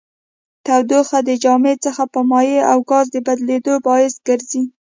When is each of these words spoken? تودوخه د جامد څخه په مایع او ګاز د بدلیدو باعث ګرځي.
تودوخه 0.65 1.19
د 1.27 1.29
جامد 1.43 1.77
څخه 1.85 2.03
په 2.13 2.19
مایع 2.31 2.61
او 2.71 2.77
ګاز 2.89 3.05
د 3.11 3.17
بدلیدو 3.27 3.73
باعث 3.85 4.13
ګرځي. 4.27 4.63